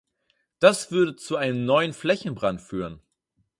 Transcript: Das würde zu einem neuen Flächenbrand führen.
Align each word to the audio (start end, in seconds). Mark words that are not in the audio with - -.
Das 0.57 0.89
würde 0.91 1.15
zu 1.15 1.37
einem 1.37 1.63
neuen 1.65 1.93
Flächenbrand 1.93 2.59
führen. 2.59 3.03